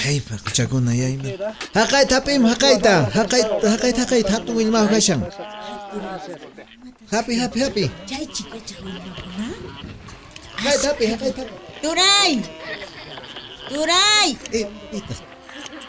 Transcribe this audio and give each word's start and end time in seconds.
Kaypa 0.00 0.34
quchakuna 0.44 0.92
yayma. 0.96 1.28
Haqayta 1.74 2.14
hap'im 2.20 2.42
haqayta. 2.50 2.94
Haqayta 3.12 3.66
haqayta 3.72 4.00
haqayta 4.04 4.30
Happy 4.30 4.54
happy 4.56 4.80
happy. 4.80 5.10
Hapi 7.10 7.34
hapi 7.42 7.58
hapi. 7.60 7.84
Chay 8.08 8.24
chikucha 8.34 8.74
Turai, 8.80 9.04
Haqayta 10.56 10.88
eh, 10.88 10.88
hapi 10.88 11.04
haqayta. 11.12 11.42
Turay. 11.82 12.32
Turay. 13.68 14.28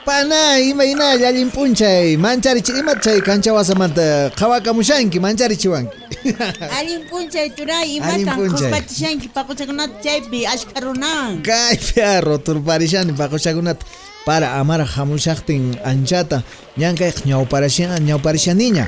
jalin 0.05 0.59
imaynalla 0.71 1.27
allinpunchay 1.29 2.17
mancharich 2.17 2.69
imat 2.81 2.99
chay 3.03 3.21
kancha 3.21 3.53
wasamanta 3.53 4.31
qhawakamushanki 4.35 5.19
mancharichiwanki. 5.19 6.00
Alin 6.77 7.01
Alin 7.09 7.97
imatan 7.97 8.37
p'unchay. 8.37 8.71
quspatishanki 8.71 9.27
paquchakunata 9.33 9.95
chaypi 10.03 10.45
ashkarunan. 10.45 11.41
Kaypi 11.43 12.01
arro 12.01 12.37
turparishani 12.37 13.13
paquchakunata 13.13 13.85
para 14.25 14.53
amara 14.59 14.85
hamushaqtin 14.85 15.77
anchata 15.83 16.43
ñankay 16.77 17.11
ñawparashan 17.25 18.05
ñawparishaniña 18.05 18.85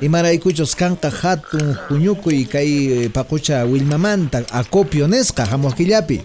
imaraykuchus 0.00 0.74
kanqa 0.78 1.10
hatun 1.10 1.74
huñukuy 1.90 2.46
kay 2.46 2.70
eh, 2.86 3.10
paqucha 3.10 3.64
willmamanta 3.66 4.44
acopio 4.52 5.08
nisqa 5.08 5.44
hamuqkillapi 5.50 6.22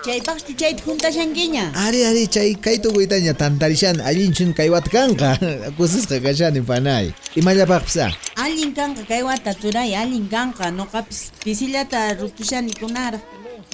Chaypaqchu 0.00 0.56
chayta 0.56 0.80
juntashankiña. 0.86 1.76
ari 1.76 2.04
ari 2.08 2.24
chay 2.26 2.54
kay 2.56 2.78
tuquytaña 2.80 3.34
tantarishani 3.36 4.00
allinchun 4.00 4.54
kay 4.54 4.70
wata 4.70 4.88
kanqa 4.88 5.36
kusisqa 5.76 6.16
kashani 6.24 6.62
panay 6.64 7.12
imallapaqpis 7.36 7.96
ah 8.06 8.12
Allin 8.40 8.72
kanqa 8.72 9.02
kay 9.04 9.22
wata 9.22 9.52
turay, 9.52 9.92
allin 9.94 10.24
kanqa 10.28 10.70
noqapis 10.72 11.30
pisillata 11.44 12.16
rutushani 12.16 12.72
kunara. 12.72 13.20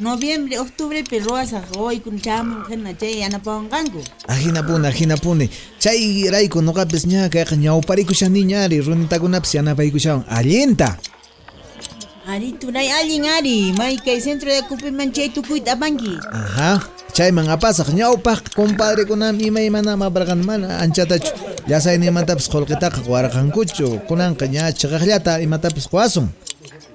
Noviembre, 0.02 0.58
octubrepi 0.58 1.22
ruwasaq 1.24 1.70
wawaykun 1.76 2.18
chamun 2.20 2.66
hina 2.68 2.92
chay 3.00 3.20
yanapawanqanku. 3.22 4.02
Ajinapuni, 4.28 4.86
ajinapuni. 4.88 5.46
Chay 5.78 6.28
rayku 6.30 6.60
nuqapis 6.62 7.06
ña 7.06 7.30
kayqa 7.30 7.54
ñawparikushaniñari 7.56 8.80
runitakunapis 8.82 9.54
yanapaykushawan 9.54 10.24
allinta. 10.28 10.98
Ari 12.26 12.52
turay 12.60 12.90
allin 12.90 13.24
ari, 13.24 13.72
may 13.78 13.96
kay 14.02 14.18
centro 14.20 14.50
de 14.50 14.58
acupiman 14.58 15.12
chay 15.14 15.28
tukuyta 15.30 15.72
apanki. 15.78 16.18
Ajá. 16.32 16.82
Chayman 17.16 17.48
apasaq 17.48 17.96
ñawpaq 17.96 18.52
compadrekunami 18.52 19.48
ima 19.48 19.64
imana 19.64 19.96
mabraqan 19.96 20.36
mana 20.44 20.76
anchatachu. 20.84 21.32
Llasayni 21.64 22.12
imatapis 22.12 22.44
qullqitaqa 22.52 23.08
warqankuchu. 23.08 24.04
Kunanqa 24.04 24.44
ña 24.44 24.68
chiqaqllata 24.68 25.40
imatapis 25.40 25.88
quwasun. 25.88 26.28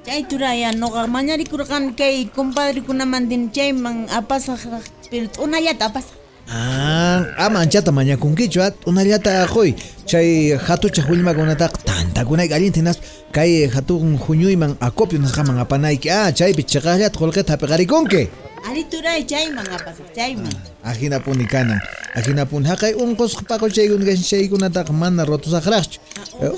Chay 0.06 0.22
turaya 0.30 0.78
noqa 0.78 1.10
mañarikurqan 1.10 1.98
kay 1.98 2.30
compadre 2.30 2.86
kunamantin 2.86 3.50
chayman 3.50 4.06
apasaq 4.14 4.62
pero 5.10 5.26
t'unallata 5.34 5.90
apasaq. 5.90 6.14
Ah, 6.54 7.26
ama 7.42 7.66
anchata 7.66 7.90
mañakunkichu 7.92 8.62
at 8.62 8.78
unallata 8.86 9.42
aquy. 9.42 9.74
Chay 10.06 10.54
hatucha 10.54 11.02
willmakunataqa 11.10 11.82
tantakunayqa 11.82 12.62
allintinas 12.62 13.02
kay 13.34 13.66
hatun 13.74 14.22
huñuyman 14.22 14.78
acopio 14.86 15.18
nisqaman 15.18 15.58
apanayki. 15.58 16.14
Ah, 16.14 16.30
chaypi 16.30 16.62
chiqaqllata 16.62 17.18
qullqita 17.18 17.58
hapiqarikunki. 17.58 18.51
Ari 18.62 18.84
turay 18.86 19.26
chayman 19.26 19.66
apasaq 19.66 20.14
chayman. 20.14 20.54
Ajinapuni 20.86 21.46
kanan. 21.50 21.82
Ajinapuni 22.16 22.68
haqay 22.70 22.94
unqus 22.94 23.34
paquchaykuna 23.50 24.06
kashan 24.06 24.28
chaykunataqa 24.32 24.94
mana 24.94 25.26
rotusaqraqchu. 25.26 25.98
Ah, 26.42 26.54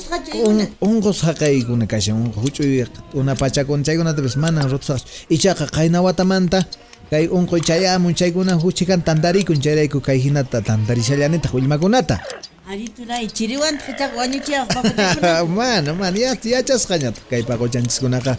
unqusqa 0.83 1.31
haqaykuna 1.31 1.87
kashan 1.87 2.15
unqu 2.19 2.39
huch'uy 2.43 2.83
una 3.13 3.35
pachakuna 3.35 3.83
chaykunatapas 3.87 4.35
mana 4.35 4.67
rotusaqchu. 4.67 5.07
Ichaqa 5.29 5.71
qayna 5.71 6.03
watamanta 6.03 6.65
kay 7.09 7.27
unquy 7.27 7.61
chayamun 7.61 8.13
chaykuna 8.15 8.59
huchikan 8.59 9.01
tantarikun 9.01 9.61
chayrayku 9.63 10.01
kay 10.01 10.19
hinata 10.19 10.61
tantarishallanita 10.61 11.49
willmakunata. 11.53 12.19
Ari 12.63 12.87
turay 12.95 13.27
chiriwanta 13.27 13.83
pichaq 13.83 14.15
wañuchiyaq 14.15 14.67
paquchakuna. 14.75 15.43
Mana, 15.51 15.91
mana, 15.93 16.15
ya 16.17 16.31
yachasqañata 16.39 17.19
kay 17.29 17.43
paquchanchiskunaqa 17.43 18.37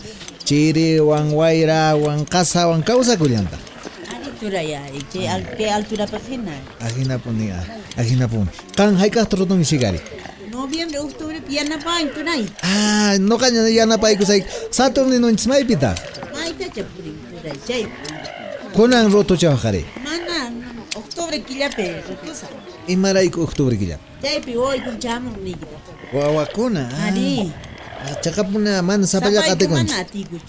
chiriwan, 0.48 1.28
wayrawan, 1.36 2.24
qasawan 2.24 2.80
kawsakullanta. 2.80 3.58
Ari 4.08 4.30
turay 4.40 4.72
ari 4.80 5.00
chay 5.12 5.28
al 5.28 5.44
kay 5.44 5.68
altura 5.68 6.06
pajina. 6.08 6.56
Ajinapuni, 6.80 7.52
ah, 7.52 7.64
ajinapuni. 8.00 8.48
Kan 8.72 8.96
haykaqta 8.96 9.36
rutun 9.36 9.60
shigari. 9.60 10.00
Noviembre, 10.48 10.98
octubre 11.04 11.36
yanapawan 11.50 12.08
turay. 12.16 12.48
Ah, 12.64 13.20
no 13.20 13.36
caña 13.36 13.68
ya 13.68 13.84
na 13.84 13.98
pay 14.00 14.16
kusay 14.16 14.40
Saturn 14.72 15.12
no 15.20 15.28
pita. 15.68 15.92
Mayta 16.32 16.64
chapurin 16.72 17.12
turay 17.28 17.58
chay. 17.68 17.84
Kunan 18.72 19.12
roto 19.12 19.36
cha 19.36 19.52
khare. 19.54 19.84
Mana 20.00 20.23
octubre 21.34 21.48
killapi 21.48 21.82
rikusaq 22.08 22.50
imarayku 22.86 23.42
octubre 23.42 23.76
killapim 23.76 24.06
chaypi 24.22 24.56
wawaykunchaman 24.56 25.34
niyta 25.44 25.66
wawakuna 26.12 26.82
ari 27.06 27.52
chaqapuna 28.20 28.82
mana 28.82 29.06
sapallat 29.06 29.48
atikunchu 29.50 29.94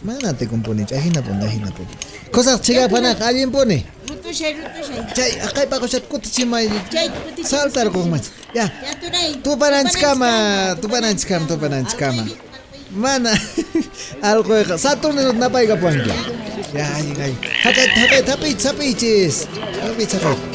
mana 0.03 0.29
atikunpunichu 0.29 0.96
ajinapuni 0.96 1.46
ajinapuni 1.46 1.94
cosas 2.31 2.62
chikapanaqa 2.62 3.28
allimpuni 3.28 3.85
rutushay 4.09 4.53
rutushay 4.53 5.00
chay 5.16 5.31
aqaypa 5.47 5.79
quchat 5.79 6.03
kutichimay 6.12 6.69
saltarquqmanchis 7.44 8.31
ya 8.53 8.69
tuparanchikama 9.44 10.29
tuparanchikama 10.81 11.46
tuparanchikama 11.47 12.23
mana 12.91 13.31
allquyqa 14.22 14.78
saturnis 14.78 15.34
napaykapuwanki 15.34 16.13
ya 16.78 16.85
ay 16.96 17.07
ay 17.25 17.34
hapay 17.63 17.88
hapay 17.88 18.22
hapaychis 18.31 18.66
hapaychis 18.67 19.35
hapaychis 19.84 20.13
hapaychis 20.13 20.55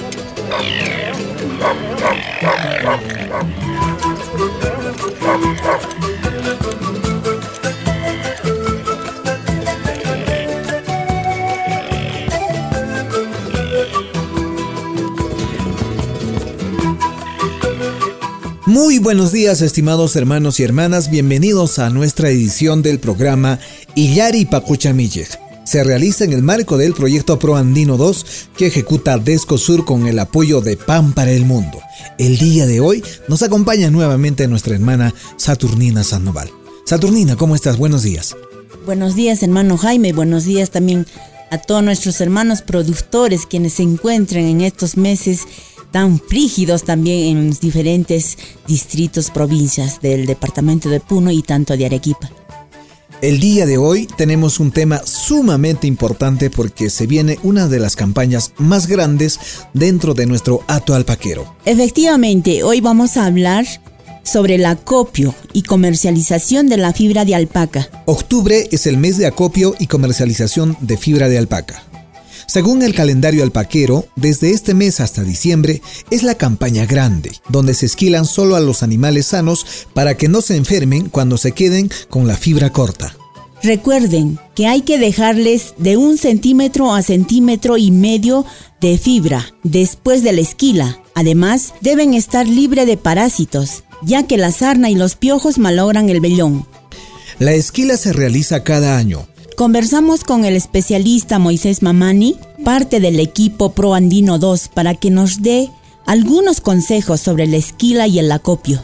Muy 18.66 18.98
buenos 18.98 19.32
días, 19.32 19.62
estimados 19.62 20.16
hermanos 20.16 20.58
y 20.58 20.64
hermanas. 20.64 21.10
Bienvenidos 21.10 21.78
a 21.78 21.90
nuestra 21.90 22.28
edición 22.28 22.82
del 22.82 22.98
programa 22.98 23.60
Iyari 23.94 24.46
Pacuchamille. 24.46 25.49
Se 25.70 25.84
realiza 25.84 26.24
en 26.24 26.32
el 26.32 26.42
marco 26.42 26.76
del 26.76 26.94
proyecto 26.94 27.38
ProAndino 27.38 27.96
2 27.96 28.26
que 28.56 28.66
ejecuta 28.66 29.18
Descosur 29.18 29.84
con 29.84 30.08
el 30.08 30.18
apoyo 30.18 30.60
de 30.60 30.76
Pan 30.76 31.12
para 31.12 31.30
el 31.30 31.44
Mundo. 31.44 31.78
El 32.18 32.38
día 32.38 32.66
de 32.66 32.80
hoy 32.80 33.04
nos 33.28 33.44
acompaña 33.44 33.88
nuevamente 33.88 34.48
nuestra 34.48 34.74
hermana 34.74 35.14
Saturnina 35.36 36.02
Sandoval. 36.02 36.50
Saturnina, 36.84 37.36
¿cómo 37.36 37.54
estás? 37.54 37.78
Buenos 37.78 38.02
días. 38.02 38.34
Buenos 38.84 39.14
días, 39.14 39.44
hermano 39.44 39.78
Jaime. 39.78 40.12
Buenos 40.12 40.42
días 40.44 40.72
también 40.72 41.06
a 41.52 41.58
todos 41.58 41.84
nuestros 41.84 42.20
hermanos 42.20 42.62
productores 42.62 43.46
quienes 43.46 43.74
se 43.74 43.84
encuentran 43.84 44.46
en 44.46 44.62
estos 44.62 44.96
meses 44.96 45.42
tan 45.92 46.18
frígidos 46.18 46.82
también 46.82 47.36
en 47.36 47.50
diferentes 47.60 48.38
distritos, 48.66 49.30
provincias 49.30 50.00
del 50.00 50.26
departamento 50.26 50.88
de 50.88 50.98
Puno 50.98 51.30
y 51.30 51.42
tanto 51.42 51.76
de 51.76 51.86
Arequipa. 51.86 52.28
El 53.22 53.38
día 53.38 53.66
de 53.66 53.76
hoy 53.76 54.06
tenemos 54.16 54.60
un 54.60 54.72
tema 54.72 55.02
sumamente 55.04 55.86
importante 55.86 56.48
porque 56.48 56.88
se 56.88 57.06
viene 57.06 57.38
una 57.42 57.68
de 57.68 57.78
las 57.78 57.94
campañas 57.94 58.52
más 58.56 58.86
grandes 58.86 59.38
dentro 59.74 60.14
de 60.14 60.24
nuestro 60.24 60.62
Ato 60.68 60.94
Alpaquero. 60.94 61.54
Efectivamente, 61.66 62.62
hoy 62.62 62.80
vamos 62.80 63.18
a 63.18 63.26
hablar 63.26 63.66
sobre 64.22 64.54
el 64.54 64.64
acopio 64.64 65.34
y 65.52 65.64
comercialización 65.64 66.70
de 66.70 66.78
la 66.78 66.94
fibra 66.94 67.26
de 67.26 67.34
alpaca. 67.34 67.90
Octubre 68.06 68.68
es 68.72 68.86
el 68.86 68.96
mes 68.96 69.18
de 69.18 69.26
acopio 69.26 69.74
y 69.78 69.86
comercialización 69.86 70.78
de 70.80 70.96
fibra 70.96 71.28
de 71.28 71.36
alpaca. 71.36 71.89
Según 72.50 72.82
el 72.82 72.96
calendario 72.96 73.44
alpaquero, 73.44 74.06
desde 74.16 74.50
este 74.50 74.74
mes 74.74 74.98
hasta 74.98 75.22
diciembre 75.22 75.82
es 76.10 76.24
la 76.24 76.34
campaña 76.34 76.84
grande, 76.84 77.30
donde 77.48 77.74
se 77.74 77.86
esquilan 77.86 78.26
solo 78.26 78.56
a 78.56 78.60
los 78.60 78.82
animales 78.82 79.26
sanos 79.26 79.86
para 79.94 80.16
que 80.16 80.26
no 80.26 80.40
se 80.40 80.56
enfermen 80.56 81.10
cuando 81.10 81.38
se 81.38 81.52
queden 81.52 81.88
con 82.08 82.26
la 82.26 82.36
fibra 82.36 82.70
corta. 82.70 83.14
Recuerden 83.62 84.40
que 84.56 84.66
hay 84.66 84.80
que 84.80 84.98
dejarles 84.98 85.74
de 85.76 85.96
un 85.96 86.18
centímetro 86.18 86.92
a 86.92 87.02
centímetro 87.02 87.76
y 87.76 87.92
medio 87.92 88.44
de 88.80 88.98
fibra 88.98 89.54
después 89.62 90.24
de 90.24 90.32
la 90.32 90.40
esquila. 90.40 91.00
Además, 91.14 91.72
deben 91.82 92.14
estar 92.14 92.48
libres 92.48 92.88
de 92.88 92.96
parásitos, 92.96 93.84
ya 94.02 94.26
que 94.26 94.38
la 94.38 94.50
sarna 94.50 94.90
y 94.90 94.96
los 94.96 95.14
piojos 95.14 95.58
malogran 95.58 96.08
el 96.08 96.20
vellón. 96.20 96.66
La 97.38 97.52
esquila 97.52 97.96
se 97.96 98.12
realiza 98.12 98.64
cada 98.64 98.96
año. 98.96 99.28
Conversamos 99.60 100.24
con 100.24 100.46
el 100.46 100.56
especialista 100.56 101.38
Moisés 101.38 101.82
Mamani, 101.82 102.34
parte 102.64 102.98
del 102.98 103.20
equipo 103.20 103.72
Pro 103.72 103.92
Andino 103.92 104.38
2, 104.38 104.68
para 104.68 104.94
que 104.94 105.10
nos 105.10 105.42
dé 105.42 105.68
algunos 106.06 106.62
consejos 106.62 107.20
sobre 107.20 107.46
la 107.46 107.58
esquila 107.58 108.06
y 108.06 108.20
el 108.20 108.32
acopio. 108.32 108.82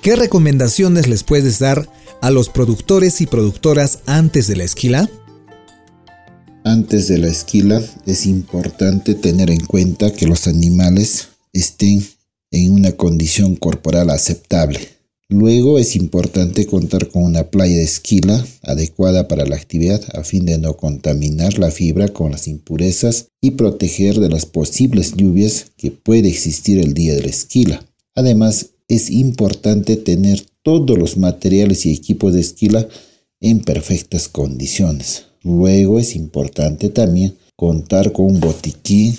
¿Qué 0.00 0.16
recomendaciones 0.16 1.06
les 1.06 1.22
puedes 1.22 1.58
dar 1.58 1.86
a 2.22 2.30
los 2.30 2.48
productores 2.48 3.20
y 3.20 3.26
productoras 3.26 3.98
antes 4.06 4.46
de 4.46 4.56
la 4.56 4.64
esquila? 4.64 5.10
Antes 6.64 7.06
de 7.08 7.18
la 7.18 7.28
esquila 7.28 7.82
es 8.06 8.24
importante 8.24 9.14
tener 9.14 9.50
en 9.50 9.66
cuenta 9.66 10.14
que 10.14 10.26
los 10.26 10.46
animales 10.46 11.28
estén 11.52 12.02
en 12.50 12.72
una 12.72 12.92
condición 12.92 13.54
corporal 13.54 14.08
aceptable. 14.08 14.99
Luego 15.32 15.78
es 15.78 15.94
importante 15.94 16.66
contar 16.66 17.06
con 17.08 17.22
una 17.22 17.52
playa 17.52 17.76
de 17.76 17.84
esquila 17.84 18.44
adecuada 18.62 19.28
para 19.28 19.46
la 19.46 19.54
actividad 19.54 20.02
a 20.12 20.24
fin 20.24 20.44
de 20.44 20.58
no 20.58 20.76
contaminar 20.76 21.56
la 21.56 21.70
fibra 21.70 22.08
con 22.08 22.32
las 22.32 22.48
impurezas 22.48 23.28
y 23.40 23.52
proteger 23.52 24.18
de 24.18 24.28
las 24.28 24.44
posibles 24.44 25.14
lluvias 25.14 25.66
que 25.76 25.92
puede 25.92 26.28
existir 26.28 26.80
el 26.80 26.94
día 26.94 27.14
de 27.14 27.22
la 27.22 27.28
esquila. 27.28 27.86
Además, 28.16 28.70
es 28.88 29.08
importante 29.08 29.96
tener 29.96 30.44
todos 30.64 30.98
los 30.98 31.16
materiales 31.16 31.86
y 31.86 31.92
equipos 31.92 32.34
de 32.34 32.40
esquila 32.40 32.88
en 33.40 33.60
perfectas 33.60 34.26
condiciones. 34.26 35.26
Luego 35.44 36.00
es 36.00 36.16
importante 36.16 36.88
también 36.88 37.36
contar 37.54 38.10
con 38.10 38.26
un 38.26 38.40
botiquín 38.40 39.16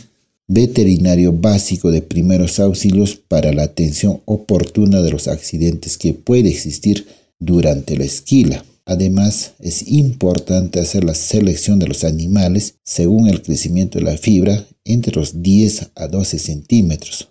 veterinario 0.53 1.31
básico 1.31 1.91
de 1.91 2.01
primeros 2.01 2.59
auxilios 2.59 3.15
para 3.15 3.53
la 3.53 3.63
atención 3.63 4.21
oportuna 4.25 5.01
de 5.01 5.09
los 5.09 5.29
accidentes 5.29 5.97
que 5.97 6.13
puede 6.13 6.49
existir 6.49 7.07
durante 7.39 7.97
la 7.97 8.03
esquila. 8.03 8.65
Además, 8.85 9.53
es 9.59 9.87
importante 9.87 10.81
hacer 10.81 11.05
la 11.05 11.13
selección 11.13 11.79
de 11.79 11.87
los 11.87 12.03
animales 12.03 12.75
según 12.83 13.29
el 13.29 13.41
crecimiento 13.41 13.99
de 13.99 14.05
la 14.05 14.17
fibra 14.17 14.65
entre 14.83 15.15
los 15.15 15.41
10 15.41 15.91
a 15.95 16.07
12 16.07 16.37
centímetros. 16.37 17.29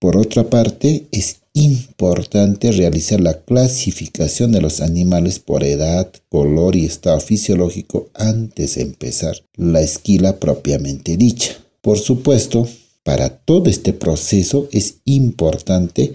Por 0.00 0.16
otra 0.16 0.48
parte, 0.48 1.08
es 1.12 1.42
importante 1.52 2.72
realizar 2.72 3.20
la 3.20 3.42
clasificación 3.42 4.50
de 4.50 4.62
los 4.62 4.80
animales 4.80 5.38
por 5.40 5.62
edad, 5.62 6.10
color 6.30 6.74
y 6.76 6.86
estado 6.86 7.20
fisiológico 7.20 8.08
antes 8.14 8.76
de 8.76 8.82
empezar 8.82 9.36
la 9.56 9.82
esquila 9.82 10.40
propiamente 10.40 11.18
dicha. 11.18 11.58
Por 11.82 11.98
supuesto, 11.98 12.66
para 13.02 13.28
todo 13.28 13.68
este 13.68 13.92
proceso 13.92 14.68
es 14.70 14.98
importante 15.04 16.14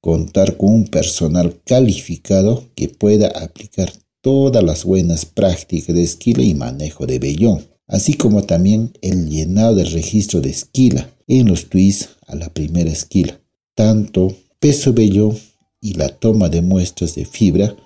contar 0.00 0.56
con 0.56 0.70
un 0.70 0.86
personal 0.86 1.60
calificado 1.64 2.64
que 2.74 2.88
pueda 2.88 3.28
aplicar 3.28 3.92
todas 4.22 4.64
las 4.64 4.84
buenas 4.84 5.26
prácticas 5.26 5.94
de 5.94 6.02
esquila 6.02 6.42
y 6.42 6.54
manejo 6.54 7.06
de 7.06 7.18
vellón, 7.18 7.66
así 7.86 8.14
como 8.14 8.42
también 8.44 8.92
el 9.02 9.28
llenado 9.28 9.74
del 9.74 9.92
registro 9.92 10.40
de 10.40 10.48
esquila 10.48 11.10
en 11.28 11.46
los 11.46 11.68
tweets 11.68 12.08
a 12.26 12.34
la 12.34 12.48
primera 12.48 12.90
esquila, 12.90 13.38
tanto 13.74 14.34
peso 14.58 14.94
vello 14.94 15.34
y 15.80 15.94
la 15.94 16.08
toma 16.08 16.48
de 16.48 16.62
muestras 16.62 17.14
de 17.14 17.26
fibra 17.26 17.76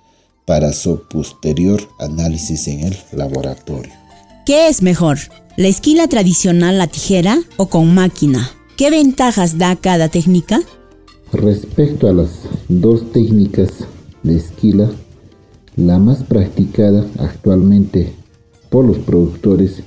para 0.47 0.73
su 0.73 1.09
posterior 1.09 1.83
análisis 1.99 2.69
en 2.69 2.85
el 2.85 2.97
laboratorio. 3.13 3.93
¿Qué 4.47 4.69
es 4.69 4.81
mejor? 4.81 5.19
¿La 5.57 5.69
esquila 5.69 6.07
tradicional, 6.07 6.79
la 6.79 6.87
tijera 6.87 7.39
o 7.57 7.67
con 7.67 7.95
máquina? 7.95 8.51
¿Qué 8.77 8.91
ventajas 8.91 9.59
da 9.59 9.77
cada 9.77 10.09
técnica? 10.09 10.61
Respecto 11.33 12.09
a 12.09 12.13
las 12.13 12.31
dos 12.69 13.11
técnicas 13.13 13.71
de 14.23 14.37
esquila, 14.37 14.91
la 15.77 15.99
más 15.99 16.23
practicada 16.25 17.07
actualmente 17.19 18.13
por 18.71 18.85
los 18.85 18.99
productores 18.99 19.83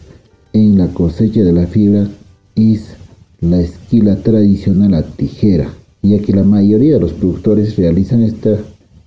en 0.53 0.77
la 0.77 0.87
cosecha 0.87 1.41
de 1.41 1.53
la 1.53 1.67
fibra 1.67 2.07
es 2.55 2.95
la 3.41 3.61
esquila 3.61 4.23
tradicional 4.23 4.93
a 4.95 5.03
tijera 5.03 5.73
ya 6.01 6.19
que 6.19 6.33
la 6.33 6.43
mayoría 6.43 6.93
de 6.93 6.99
los 6.99 7.13
productores 7.13 7.75
realizan 7.75 8.23
esta, 8.23 8.57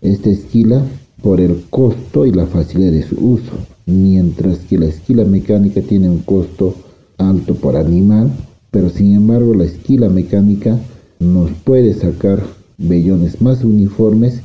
esta 0.01 0.31
esquila 0.31 0.85
por 1.23 1.41
el 1.41 1.65
costo 1.71 2.27
y 2.27 2.33
la 2.33 2.47
facilidad 2.47 2.93
de 2.93 3.03
su 3.03 3.17
uso, 3.17 3.53
mientras 3.87 4.61
que 4.61 4.79
la 4.79 4.87
esquila 4.87 5.25
mecánica 5.25 5.81
tiene 5.83 6.09
un 6.09 6.19
costo 6.19 6.75
alto 7.19 7.55
por 7.55 7.77
animal, 7.77 8.31
pero 8.71 8.91
sin 8.91 9.15
embargo 9.15 9.55
la 9.55 9.65
esquila 9.65 10.09
mecánica 10.09 10.79
nos 11.21 11.51
puede 11.65 11.95
sacar 11.95 12.43
vellones 12.79 13.41
más 13.41 13.65
uniformes 13.65 14.41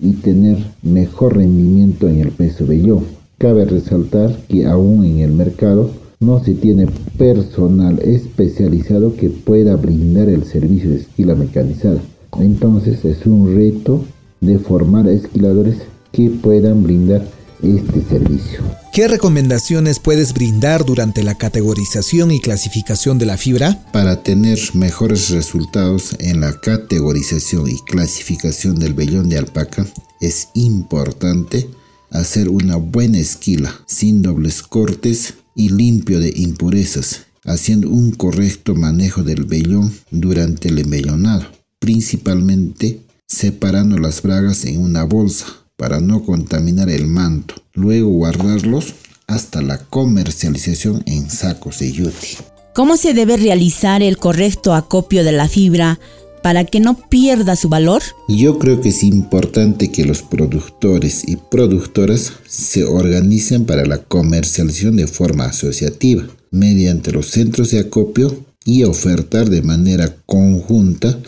y 0.00 0.12
tener 0.12 0.58
mejor 0.82 1.36
rendimiento 1.36 2.08
en 2.08 2.20
el 2.20 2.30
peso 2.30 2.66
vellón. 2.66 3.04
Cabe 3.38 3.64
resaltar 3.64 4.36
que 4.48 4.66
aún 4.66 5.04
en 5.04 5.20
el 5.20 5.32
mercado 5.32 5.90
no 6.20 6.42
se 6.42 6.54
tiene 6.54 6.86
personal 7.16 8.00
especializado 8.00 9.14
que 9.14 9.30
pueda 9.30 9.76
brindar 9.76 10.28
el 10.28 10.44
servicio 10.44 10.90
de 10.90 10.96
esquila 10.96 11.34
mecanizada. 11.34 12.00
Entonces 12.40 13.04
es 13.04 13.24
un 13.26 13.54
reto 13.54 14.04
de 14.40 14.58
formar 14.58 15.08
esquiladores 15.08 15.76
que 16.12 16.30
puedan 16.30 16.82
brindar 16.82 17.24
este 17.62 18.02
servicio. 18.08 18.78
¿Qué 18.92 19.06
recomendaciones 19.06 20.00
puedes 20.00 20.34
brindar 20.34 20.84
durante 20.84 21.22
la 21.22 21.36
categorización 21.36 22.30
y 22.30 22.40
clasificación 22.40 23.18
de 23.18 23.26
la 23.26 23.36
fibra? 23.36 23.84
Para 23.92 24.22
tener 24.22 24.58
mejores 24.74 25.30
resultados 25.30 26.16
en 26.18 26.40
la 26.40 26.60
categorización 26.60 27.68
y 27.68 27.78
clasificación 27.84 28.76
del 28.78 28.94
vellón 28.94 29.28
de 29.28 29.38
alpaca, 29.38 29.86
es 30.20 30.48
importante 30.54 31.68
hacer 32.10 32.48
una 32.48 32.76
buena 32.76 33.18
esquila 33.18 33.72
sin 33.86 34.22
dobles 34.22 34.62
cortes 34.62 35.34
y 35.54 35.68
limpio 35.68 36.18
de 36.18 36.32
impurezas, 36.34 37.26
haciendo 37.44 37.90
un 37.90 38.12
correcto 38.12 38.74
manejo 38.74 39.22
del 39.22 39.44
vellón 39.44 39.92
durante 40.10 40.68
el 40.68 40.78
embellonado, 40.78 41.46
principalmente 41.78 43.00
separando 43.26 43.98
las 43.98 44.22
bragas 44.22 44.64
en 44.64 44.80
una 44.80 45.04
bolsa 45.04 45.46
para 45.78 46.00
no 46.00 46.24
contaminar 46.24 46.90
el 46.90 47.06
manto, 47.06 47.54
luego 47.72 48.10
guardarlos 48.10 48.94
hasta 49.28 49.62
la 49.62 49.78
comercialización 49.78 51.04
en 51.06 51.30
sacos 51.30 51.78
de 51.78 51.92
yuti. 51.92 52.36
¿Cómo 52.74 52.96
se 52.96 53.14
debe 53.14 53.36
realizar 53.36 54.02
el 54.02 54.16
correcto 54.16 54.74
acopio 54.74 55.22
de 55.22 55.32
la 55.32 55.48
fibra 55.48 56.00
para 56.42 56.64
que 56.64 56.80
no 56.80 57.08
pierda 57.08 57.54
su 57.54 57.68
valor? 57.68 58.02
Yo 58.28 58.58
creo 58.58 58.80
que 58.80 58.88
es 58.88 59.04
importante 59.04 59.92
que 59.92 60.04
los 60.04 60.22
productores 60.22 61.22
y 61.28 61.36
productoras 61.36 62.32
se 62.48 62.84
organicen 62.84 63.64
para 63.64 63.86
la 63.86 63.98
comercialización 63.98 64.96
de 64.96 65.06
forma 65.06 65.44
asociativa 65.44 66.24
mediante 66.50 67.12
los 67.12 67.28
centros 67.28 67.70
de 67.70 67.80
acopio 67.80 68.44
y 68.64 68.82
ofertar 68.82 69.48
de 69.48 69.62
manera 69.62 70.16
conjunta 70.26 71.20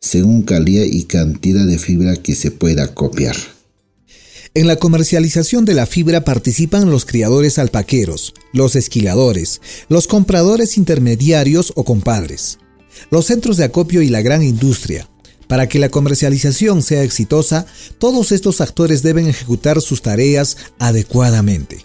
según 0.00 0.42
calidad 0.42 0.84
y 0.84 1.04
cantidad 1.04 1.66
de 1.66 1.78
fibra 1.78 2.16
que 2.16 2.34
se 2.34 2.50
pueda 2.50 2.94
copiar. 2.94 3.36
En 4.52 4.66
la 4.66 4.76
comercialización 4.76 5.64
de 5.64 5.74
la 5.74 5.86
fibra 5.86 6.24
participan 6.24 6.90
los 6.90 7.04
criadores 7.04 7.58
alpaqueros, 7.58 8.34
los 8.52 8.74
esquiladores, 8.74 9.60
los 9.88 10.06
compradores 10.06 10.76
intermediarios 10.76 11.72
o 11.76 11.84
compadres 11.84 12.58
los 13.10 13.26
centros 13.26 13.56
de 13.56 13.64
acopio 13.64 14.02
y 14.02 14.08
la 14.08 14.22
gran 14.22 14.42
industria. 14.42 15.08
Para 15.46 15.68
que 15.68 15.78
la 15.78 15.88
comercialización 15.88 16.82
sea 16.82 17.02
exitosa, 17.02 17.66
todos 17.98 18.30
estos 18.30 18.60
actores 18.60 19.02
deben 19.02 19.26
ejecutar 19.26 19.80
sus 19.80 20.02
tareas 20.02 20.56
adecuadamente. 20.78 21.84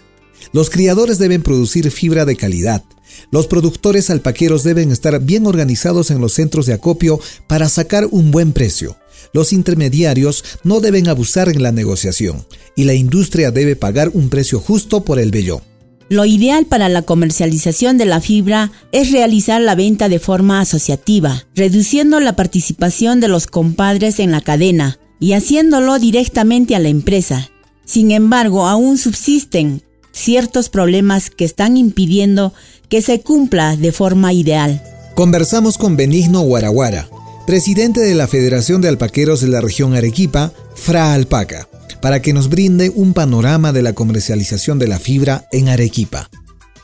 Los 0.52 0.70
criadores 0.70 1.18
deben 1.18 1.42
producir 1.42 1.90
fibra 1.90 2.24
de 2.24 2.36
calidad. 2.36 2.84
Los 3.30 3.46
productores 3.46 4.10
alpaqueros 4.10 4.62
deben 4.62 4.92
estar 4.92 5.20
bien 5.20 5.46
organizados 5.46 6.10
en 6.10 6.20
los 6.20 6.34
centros 6.34 6.66
de 6.66 6.74
acopio 6.74 7.18
para 7.48 7.68
sacar 7.68 8.06
un 8.10 8.30
buen 8.30 8.52
precio. 8.52 8.96
Los 9.32 9.52
intermediarios 9.52 10.44
no 10.64 10.80
deben 10.80 11.08
abusar 11.08 11.48
en 11.48 11.62
la 11.62 11.72
negociación 11.72 12.46
y 12.74 12.84
la 12.84 12.94
industria 12.94 13.50
debe 13.50 13.76
pagar 13.76 14.10
un 14.12 14.28
precio 14.28 14.60
justo 14.60 15.04
por 15.04 15.18
el 15.18 15.30
vellón. 15.30 15.60
Lo 16.08 16.24
ideal 16.24 16.66
para 16.66 16.88
la 16.88 17.02
comercialización 17.02 17.98
de 17.98 18.04
la 18.04 18.20
fibra 18.20 18.70
es 18.92 19.10
realizar 19.10 19.60
la 19.60 19.74
venta 19.74 20.08
de 20.08 20.20
forma 20.20 20.60
asociativa, 20.60 21.44
reduciendo 21.56 22.20
la 22.20 22.36
participación 22.36 23.18
de 23.18 23.26
los 23.26 23.48
compadres 23.48 24.20
en 24.20 24.30
la 24.30 24.40
cadena 24.40 25.00
y 25.18 25.32
haciéndolo 25.32 25.98
directamente 25.98 26.76
a 26.76 26.78
la 26.78 26.88
empresa. 26.88 27.50
Sin 27.84 28.12
embargo, 28.12 28.66
aún 28.68 28.98
subsisten 28.98 29.82
ciertos 30.12 30.68
problemas 30.68 31.30
que 31.30 31.44
están 31.44 31.76
impidiendo 31.76 32.54
que 32.88 33.02
se 33.02 33.20
cumpla 33.20 33.76
de 33.76 33.90
forma 33.90 34.32
ideal. 34.32 34.82
Conversamos 35.14 35.76
con 35.76 35.96
Benigno 35.96 36.42
Guaraguara, 36.42 37.08
presidente 37.46 38.00
de 38.00 38.14
la 38.14 38.26
Federación 38.26 38.82
de 38.82 38.88
Alpaqueros 38.88 39.40
de 39.40 39.48
la 39.48 39.60
región 39.60 39.94
Arequipa, 39.94 40.52
FRA 40.74 41.14
Alpaca 41.14 41.68
para 42.06 42.20
que 42.20 42.32
nos 42.32 42.48
brinde 42.48 42.90
un 42.94 43.14
panorama 43.14 43.72
de 43.72 43.82
la 43.82 43.92
comercialización 43.92 44.78
de 44.78 44.88
la 44.88 44.98
fibra 44.98 45.42
en 45.50 45.68
Arequipa. 45.68 46.28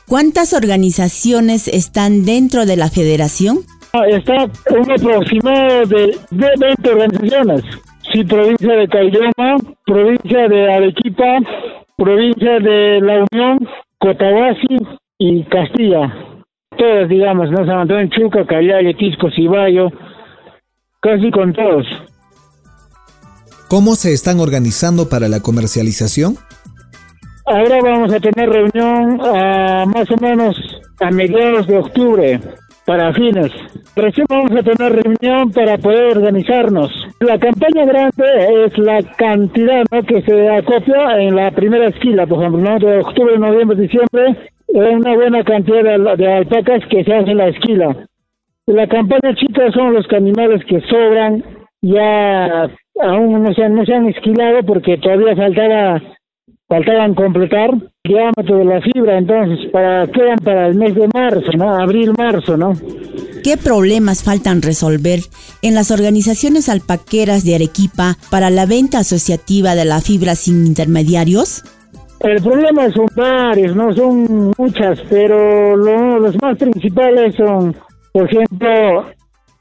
¿Cuántas 0.05 0.53
organizaciones 0.53 1.67
están 1.67 2.25
dentro 2.25 2.65
de 2.65 2.75
la 2.75 2.89
federación? 2.89 3.59
está 4.09 4.49
un 4.71 4.91
aproximado 4.91 5.85
de 5.85 6.17
20 6.31 6.89
organizaciones. 6.89 7.61
Sí, 8.11 8.23
provincia 8.23 8.73
de 8.73 8.87
Cayoma, 8.87 9.57
provincia 9.85 10.47
de 10.49 10.73
Arequipa, 10.73 11.39
provincia 11.95 12.59
de 12.59 12.99
La 13.01 13.25
Unión, 13.31 13.59
Cotahuasi 13.99 14.77
y 15.19 15.43
Castilla. 15.43 16.11
Todas, 16.77 17.07
digamos, 17.07 17.49
¿no? 17.51 17.65
San 17.65 17.79
Antonio, 17.79 18.09
Chuca, 18.09 18.45
Callao, 18.45 18.93
Tisco, 18.97 19.29
Cibayo, 19.31 19.89
casi 21.03 21.29
con 21.31 21.53
todos. 21.53 21.85
¿Cómo 23.67 23.95
se 23.95 24.13
están 24.13 24.39
organizando 24.39 25.09
para 25.09 25.27
la 25.27 25.41
comercialización? 25.41 26.35
Ahora 27.45 27.79
vamos 27.83 28.13
a 28.13 28.19
tener 28.19 28.49
reunión 28.49 29.19
a 29.21 29.85
más 29.85 30.09
o 30.09 30.17
menos 30.21 30.55
a 31.01 31.11
mediados 31.11 31.67
de 31.67 31.77
octubre 31.77 32.39
para 32.85 33.13
fines. 33.13 33.51
Recién 33.95 34.25
vamos 34.29 34.51
a 34.51 34.63
tener 34.63 35.03
reunión 35.03 35.51
para 35.51 35.77
poder 35.77 36.17
organizarnos. 36.17 36.89
La 37.19 37.37
campaña 37.37 37.85
grande 37.85 38.65
es 38.65 38.77
la 38.77 39.01
cantidad 39.17 39.83
que 40.07 40.21
se 40.21 40.49
acopia 40.49 41.19
en 41.19 41.35
la 41.35 41.51
primera 41.51 41.87
esquila, 41.87 42.25
por 42.25 42.39
ejemplo, 42.39 42.61
¿no? 42.61 42.79
de 42.79 42.99
octubre, 42.99 43.37
noviembre, 43.37 43.77
diciembre, 43.77 44.37
una 44.67 45.13
buena 45.13 45.43
cantidad 45.43 45.83
de, 46.17 46.33
alpacas 46.33 46.81
que 46.89 47.03
se 47.03 47.13
hacen 47.13 47.29
en 47.29 47.37
la 47.37 47.47
esquila. 47.49 48.07
La 48.65 48.87
campaña 48.87 49.35
chica 49.35 49.71
son 49.73 49.93
los 49.93 50.05
animales 50.13 50.63
que 50.65 50.79
sobran, 50.81 51.43
ya 51.81 52.69
aún 53.01 53.43
no 53.43 53.53
se, 53.53 53.67
no 53.67 53.85
se 53.85 53.93
han 53.93 54.07
esquilado 54.07 54.63
porque 54.65 54.97
todavía 54.97 55.35
faltaba 55.35 56.01
faltaban 56.69 57.13
completar 57.13 57.71
el 57.71 57.91
diámetro 58.03 58.57
de 58.57 58.65
la 58.65 58.81
fibra, 58.81 59.17
entonces 59.17 59.69
para 59.71 60.07
quedan 60.07 60.37
para 60.37 60.67
el 60.67 60.75
mes 60.75 60.95
de 60.95 61.07
marzo, 61.13 61.51
¿no? 61.55 61.75
Abril, 61.75 62.13
marzo, 62.17 62.57
¿no? 62.57 62.73
¿Qué 63.43 63.57
problemas 63.57 64.23
faltan 64.23 64.61
resolver 64.61 65.19
en 65.61 65.75
las 65.75 65.91
organizaciones 65.91 66.69
alpaqueras 66.69 67.43
de 67.43 67.55
Arequipa 67.55 68.15
para 68.31 68.49
la 68.49 68.65
venta 68.65 68.99
asociativa 68.99 69.75
de 69.75 69.83
la 69.83 69.99
fibra 69.99 70.35
sin 70.35 70.65
intermediarios? 70.65 71.63
El 72.21 72.41
problema 72.41 72.89
son 72.91 73.07
varios, 73.15 73.75
no 73.75 73.93
son 73.93 74.53
muchas, 74.57 74.97
pero 75.09 75.75
los 75.75 76.41
más 76.41 76.57
principales 76.57 77.35
son, 77.35 77.75
por 78.13 78.25
ejemplo, 78.25 79.05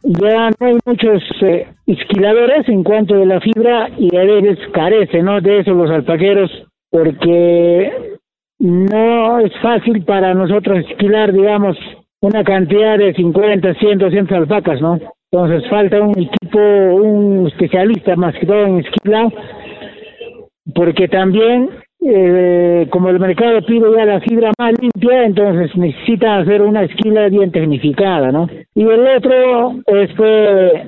ya 0.05 0.51
no 0.51 0.67
hay 0.67 0.79
muchos 0.85 1.23
eh, 1.41 1.67
esquiladores 1.87 2.69
en 2.69 2.85
cuanto 2.85 3.15
de 3.17 3.27
la 3.27 3.41
fibra 3.41 3.89
y 3.99 4.15
a 4.15 4.25
veces 4.25 4.59
carece, 4.73 5.23
¿no? 5.23 5.41
De 5.41 5.61
eso 5.61 5.73
los 5.73 5.91
alpaqueros 5.91 6.51
porque 6.91 8.19
no 8.59 9.41
es 9.41 9.53
fácil 9.61 10.05
para 10.05 10.35
nosotros 10.35 10.85
esquilar, 10.87 11.33
digamos, 11.33 11.77
una 12.21 12.45
cantidad 12.45 12.99
de 12.99 13.15
50, 13.15 13.75
100, 13.75 13.99
200 13.99 14.37
alpacas, 14.37 14.81
¿no? 14.81 15.01
Entonces 15.31 15.69
falta 15.71 16.03
un 16.03 16.11
equipo, 16.11 16.59
un 16.59 17.47
especialista 17.47 18.15
más 18.17 18.35
que 18.35 18.47
todo 18.47 18.67
en 18.67 18.81
esquilar, 18.81 19.33
porque 20.75 21.09
también, 21.09 21.71
eh, 22.05 22.89
como 22.91 23.11
el 23.11 23.21
mercado 23.21 23.63
pide 23.63 23.87
ya 23.97 24.05
la 24.05 24.21
fibra 24.21 24.51
más 24.59 24.73
limpia, 24.81 25.25
entonces 25.25 25.77
necesita 25.77 26.39
hacer 26.39 26.63
una 26.63 26.83
esquila 26.83 27.29
bien 27.29 27.53
tecnificada, 27.53 28.33
¿no? 28.33 28.49
Y 28.75 28.83
el 28.83 29.07
otro 29.07 29.75
es 29.87 30.11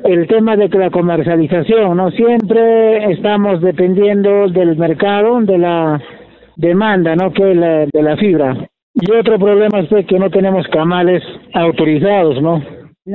el 0.04 0.26
tema 0.26 0.56
de 0.56 0.68
la 0.68 0.90
comercialización, 0.90 1.96
¿no? 1.96 2.10
Siempre 2.10 3.12
estamos 3.12 3.60
dependiendo 3.60 4.48
del 4.48 4.76
mercado, 4.76 5.40
de 5.42 5.58
la 5.58 6.02
demanda, 6.56 7.14
¿no? 7.14 7.32
Que 7.32 7.54
la, 7.54 7.86
de 7.86 8.02
la 8.02 8.16
fibra. 8.16 8.68
Y 8.94 9.12
otro 9.12 9.38
problema 9.38 9.80
es 9.80 10.06
que 10.06 10.18
no 10.18 10.30
tenemos 10.30 10.66
camales 10.68 11.22
autorizados, 11.52 12.42
¿no? 12.42 12.62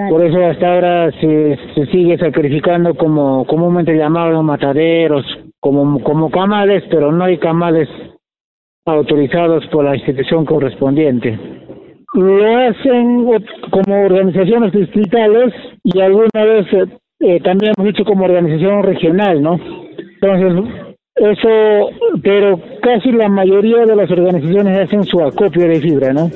Por 0.10 0.24
eso 0.24 0.46
hasta 0.46 0.74
ahora 0.74 1.12
se, 1.20 1.58
se 1.74 1.86
sigue 1.88 2.18
sacrificando 2.18 2.94
como 2.94 3.46
comúnmente 3.46 3.98
llamados 3.98 4.44
mataderos, 4.44 5.26
como, 5.60 6.02
como 6.04 6.30
camales, 6.32 6.84
pero 6.90 7.12
no 7.12 7.26
hay 7.26 7.38
camales 7.38 7.88
autorizados 8.86 9.66
por 9.68 9.86
la 9.86 9.96
institución 9.96 10.46
correspondiente 10.46 11.38
lo 12.14 12.58
hacen 12.58 13.26
como 13.72 14.06
organizaciones 14.06 14.74
distritales 14.74 15.54
y 15.84 16.00
alguna 16.00 16.30
vez 16.34 16.66
eh, 16.74 16.86
eh, 17.20 17.40
también 17.44 17.74
hemos 17.78 17.90
hecho 17.92 18.04
como 18.04 18.26
organización 18.26 18.84
regional, 18.84 19.42
¿no? 19.42 19.60
Entonces, 20.22 20.74
eso, 21.16 21.90
pero 22.24 22.60
casi 22.82 23.12
la 23.12 23.30
mayoría 23.30 23.86
de 23.86 23.96
las 23.96 24.10
organizaciones 24.10 24.78
hacen 24.78 25.04
su 25.04 25.22
acopio 25.22 25.68
de 25.68 25.82
fibra, 25.82 26.14
¿no? 26.14 26.32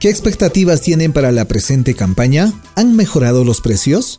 ¿Qué 0.00 0.10
expectativas 0.10 0.82
tienen 0.82 1.12
para 1.12 1.32
la 1.32 1.46
presente 1.46 1.94
campaña? 1.94 2.46
¿Han 2.76 2.96
mejorado 2.96 3.44
los 3.44 3.62
precios? 3.62 4.18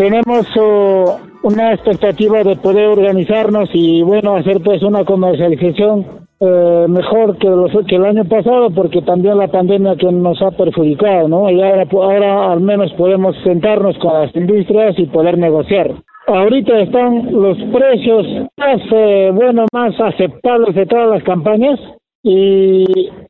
Tenemos 0.00 0.46
oh, 0.58 1.20
una 1.42 1.74
expectativa 1.74 2.42
de 2.42 2.56
poder 2.56 2.86
organizarnos 2.86 3.68
y, 3.74 4.00
bueno, 4.02 4.34
hacer 4.34 4.62
pues 4.62 4.82
una 4.82 5.04
comercialización 5.04 6.06
eh, 6.40 6.86
mejor 6.88 7.36
que, 7.36 7.48
los, 7.48 7.70
que 7.86 7.96
el 7.96 8.06
año 8.06 8.24
pasado 8.24 8.70
porque 8.70 9.02
también 9.02 9.36
la 9.36 9.48
pandemia 9.48 9.96
que 9.96 10.10
nos 10.10 10.40
ha 10.40 10.52
perjudicado, 10.52 11.28
¿no? 11.28 11.50
Y 11.50 11.60
ahora, 11.60 11.86
ahora 11.92 12.50
al 12.50 12.62
menos 12.62 12.90
podemos 12.94 13.36
sentarnos 13.44 13.98
con 13.98 14.14
las 14.14 14.34
industrias 14.34 14.98
y 14.98 15.04
poder 15.04 15.36
negociar. 15.36 15.92
Ahorita 16.28 16.80
están 16.80 17.30
los 17.30 17.58
precios 17.70 18.26
más, 18.56 18.80
eh, 18.92 19.30
bueno, 19.34 19.66
más 19.70 20.00
aceptables 20.00 20.76
de 20.76 20.86
todas 20.86 21.10
las 21.10 21.22
campañas 21.24 21.78
y 22.22 22.86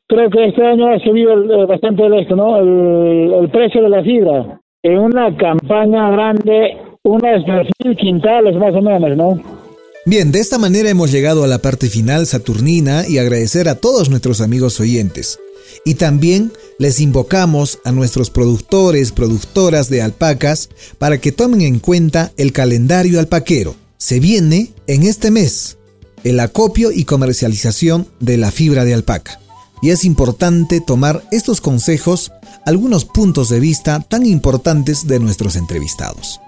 creo 0.07 0.29
que 0.29 0.45
este 0.45 0.65
año 0.65 0.87
ha 0.87 0.99
subido 0.99 1.33
eh, 1.33 1.65
bastante 1.65 2.05
el 2.05 2.13
esto, 2.13 2.37
¿no? 2.37 2.55
El, 2.55 3.33
el 3.41 3.49
precio 3.49 3.83
de 3.83 3.89
la 3.89 4.03
fibra. 4.03 4.60
En 4.83 4.97
una 4.97 5.37
campaña 5.37 6.09
grande, 6.09 6.75
unas 7.03 7.43
mil 7.83 7.95
quintales 7.95 8.55
más 8.55 8.73
o 8.73 8.81
menos, 8.81 9.15
¿no? 9.15 9.39
Bien, 10.07 10.31
de 10.31 10.39
esta 10.39 10.57
manera 10.57 10.89
hemos 10.89 11.11
llegado 11.11 11.43
a 11.43 11.47
la 11.47 11.59
parte 11.59 11.87
final 11.87 12.25
saturnina 12.25 13.07
y 13.07 13.19
agradecer 13.19 13.69
a 13.69 13.75
todos 13.75 14.09
nuestros 14.09 14.41
amigos 14.41 14.79
oyentes. 14.79 15.37
Y 15.85 15.95
también 15.95 16.51
les 16.79 16.99
invocamos 16.99 17.77
a 17.85 17.91
nuestros 17.91 18.31
productores, 18.31 19.11
productoras 19.11 19.87
de 19.87 20.01
alpacas 20.01 20.69
para 20.97 21.19
que 21.19 21.31
tomen 21.31 21.61
en 21.61 21.77
cuenta 21.77 22.31
el 22.37 22.51
calendario 22.51 23.19
alpaquero. 23.19 23.75
Se 23.97 24.19
viene 24.19 24.73
en 24.87 25.03
este 25.03 25.29
mes 25.29 25.77
el 26.23 26.39
acopio 26.39 26.91
y 26.91 27.05
comercialización 27.05 28.07
de 28.19 28.37
la 28.37 28.49
fibra 28.49 28.83
de 28.83 28.95
alpaca. 28.95 29.39
Y 29.81 29.89
es 29.89 30.05
importante 30.05 30.79
tomar 30.79 31.23
estos 31.31 31.59
consejos, 31.59 32.31
algunos 32.65 33.05
puntos 33.05 33.49
de 33.49 33.59
vista 33.59 33.99
tan 33.99 34.25
importantes 34.25 35.07
de 35.07 35.19
nuestros 35.19 35.55
entrevistados. 35.55 36.39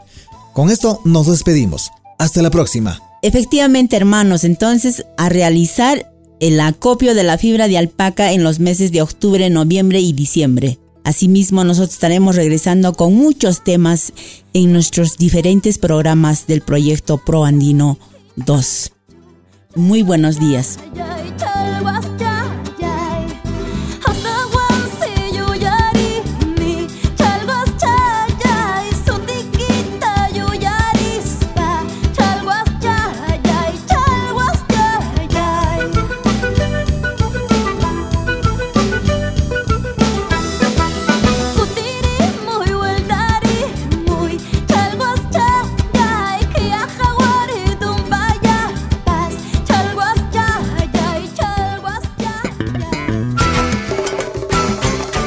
Con 0.54 0.70
esto 0.70 1.02
nos 1.04 1.28
despedimos. 1.28 1.90
Hasta 2.20 2.42
la 2.42 2.52
próxima. 2.52 3.00
Efectivamente, 3.24 3.96
hermanos, 3.96 4.44
entonces 4.44 5.06
a 5.18 5.30
realizar 5.30 6.13
el 6.40 6.60
acopio 6.60 7.16
de 7.16 7.24
la 7.24 7.38
fibra 7.38 7.68
de 7.68 7.78
alpaca 7.78 8.34
en 8.34 8.44
los 8.44 8.60
meses 8.60 8.92
de 8.92 9.02
octubre, 9.02 9.50
noviembre 9.50 10.00
y 10.00 10.13
diciembre. 10.13 10.78
Asimismo, 11.04 11.63
nosotros 11.63 11.94
estaremos 11.94 12.36
regresando 12.36 12.94
con 12.94 13.16
muchos 13.16 13.63
temas 13.63 14.13
en 14.54 14.72
nuestros 14.72 15.18
diferentes 15.18 15.78
programas 15.78 16.48
del 16.48 16.62
proyecto 16.62 17.18
Pro 17.18 17.46
Andino 17.46 17.98
2. 18.36 18.92
Muy 19.75 20.04
buenos 20.04 20.40
días. 20.40 20.78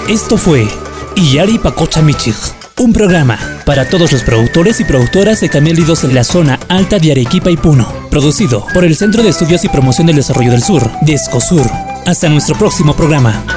Esto 0.08 0.38
fue 0.38 0.68
Iyari 1.16 1.58
Pacocha 1.58 2.00
Michig, 2.00 2.36
un 2.78 2.92
programa 2.92 3.36
para 3.64 3.88
todos 3.88 4.12
los 4.12 4.22
productores 4.22 4.78
y 4.78 4.84
productoras 4.84 5.40
de 5.40 5.48
camélidos 5.48 6.04
en 6.04 6.14
la 6.14 6.22
zona 6.22 6.60
alta 6.68 7.00
de 7.00 7.10
Arequipa 7.10 7.50
y 7.50 7.56
Puno, 7.56 7.92
producido 8.08 8.64
por 8.72 8.84
el 8.84 8.94
Centro 8.94 9.24
de 9.24 9.30
Estudios 9.30 9.64
y 9.64 9.68
Promoción 9.68 10.06
del 10.06 10.14
Desarrollo 10.14 10.52
del 10.52 10.62
Sur, 10.62 10.88
DESCOSUR. 11.02 11.68
Hasta 12.06 12.28
nuestro 12.28 12.56
próximo 12.56 12.94
programa. 12.94 13.55